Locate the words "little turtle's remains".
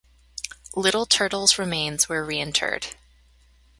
0.75-2.09